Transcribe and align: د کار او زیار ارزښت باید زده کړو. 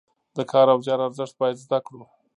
د 0.35 0.37
کار 0.51 0.67
او 0.73 0.79
زیار 0.85 0.99
ارزښت 1.07 1.35
باید 1.41 1.57
زده 1.65 1.79
کړو. 1.85 2.01